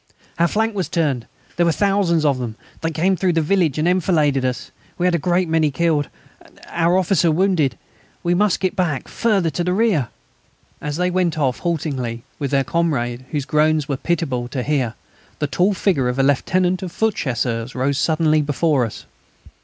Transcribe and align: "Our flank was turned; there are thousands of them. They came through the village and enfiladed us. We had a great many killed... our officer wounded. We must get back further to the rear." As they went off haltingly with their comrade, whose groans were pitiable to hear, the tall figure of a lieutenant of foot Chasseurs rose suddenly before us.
"Our 0.39 0.47
flank 0.47 0.73
was 0.73 0.89
turned; 0.89 1.27
there 1.57 1.67
are 1.67 1.71
thousands 1.71 2.25
of 2.25 2.39
them. 2.39 2.55
They 2.81 2.89
came 2.89 3.15
through 3.15 3.33
the 3.33 3.41
village 3.43 3.77
and 3.77 3.87
enfiladed 3.87 4.43
us. 4.43 4.71
We 4.97 5.05
had 5.05 5.13
a 5.13 5.19
great 5.19 5.47
many 5.47 5.69
killed... 5.69 6.09
our 6.69 6.97
officer 6.97 7.29
wounded. 7.31 7.77
We 8.23 8.33
must 8.33 8.59
get 8.59 8.75
back 8.75 9.07
further 9.07 9.51
to 9.51 9.63
the 9.63 9.73
rear." 9.73 10.07
As 10.81 10.95
they 10.97 11.11
went 11.11 11.37
off 11.37 11.59
haltingly 11.59 12.23
with 12.39 12.49
their 12.49 12.63
comrade, 12.63 13.25
whose 13.29 13.45
groans 13.45 13.87
were 13.87 13.95
pitiable 13.95 14.47
to 14.47 14.63
hear, 14.63 14.95
the 15.37 15.45
tall 15.45 15.75
figure 15.75 16.09
of 16.09 16.17
a 16.17 16.23
lieutenant 16.23 16.81
of 16.81 16.91
foot 16.91 17.13
Chasseurs 17.13 17.75
rose 17.75 17.99
suddenly 17.99 18.41
before 18.41 18.87
us. 18.87 19.05